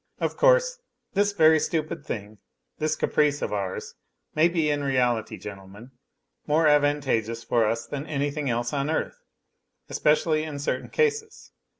[0.19, 0.79] Of course,
[1.13, 2.39] this very stupid thing,
[2.79, 3.93] this caprice of ours,
[4.33, 5.91] may be in reality, gentlemen,
[6.47, 9.21] more advantageous for us than anything else on earth,
[9.89, 11.51] especially in certain cases.